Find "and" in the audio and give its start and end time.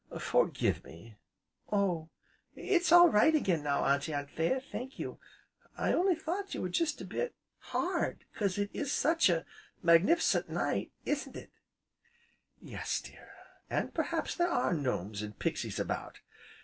13.69-13.93, 15.21-15.37